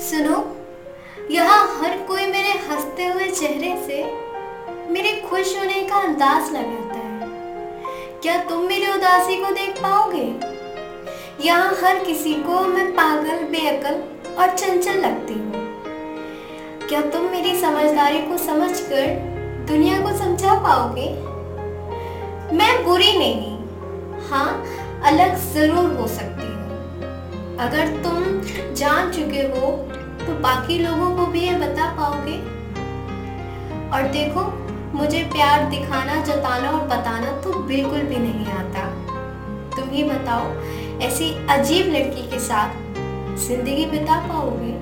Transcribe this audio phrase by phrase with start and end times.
[0.00, 0.36] सुनो,
[1.30, 4.02] यहाँ हर कोई मेरे हँसते हुए चेहरे से
[4.92, 7.28] मेरे खुश होने का अंदाज लगाता है।
[8.22, 10.24] क्या तुम मेरी उदासी को देख पाओगे?
[11.46, 14.02] यहाँ हर किसी को मैं पागल, बेअकल
[14.34, 15.52] और चंचल लगती हूँ।
[16.88, 19.06] क्या तुम मेरी समझदारी को समझकर
[19.68, 21.08] दुनिया को समझा पाओगे?
[22.56, 23.58] मैं बुरी नहीं
[24.30, 24.50] हाँ
[25.04, 26.58] अलग ज़रूर हो सकती हूँ।
[27.60, 28.99] अगर तुम जान
[30.40, 32.36] बाकी लोगों को भी ये बता पाओगे?
[33.90, 34.42] और देखो,
[34.98, 38.86] मुझे प्यार दिखाना, जताना और बताना तो बिल्कुल भी नहीं आता।
[39.76, 40.46] तुम ही बताओ,
[41.02, 42.74] ऐसी अजीब लड़की के साथ
[43.38, 44.72] ज़िंदगी बिता पाओगे?